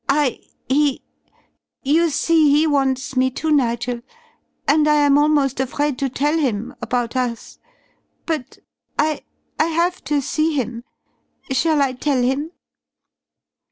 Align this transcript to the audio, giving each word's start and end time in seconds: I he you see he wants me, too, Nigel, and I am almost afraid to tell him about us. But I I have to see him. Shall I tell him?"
I 0.09 0.39
he 0.67 1.03
you 1.83 2.09
see 2.09 2.49
he 2.49 2.65
wants 2.65 3.15
me, 3.15 3.29
too, 3.29 3.51
Nigel, 3.51 4.01
and 4.67 4.87
I 4.87 4.95
am 4.95 5.15
almost 5.15 5.59
afraid 5.59 5.99
to 5.99 6.09
tell 6.09 6.39
him 6.39 6.73
about 6.81 7.15
us. 7.15 7.59
But 8.25 8.57
I 8.97 9.21
I 9.59 9.65
have 9.65 10.03
to 10.05 10.19
see 10.19 10.55
him. 10.55 10.85
Shall 11.51 11.83
I 11.83 11.93
tell 11.93 12.23
him?" 12.23 12.51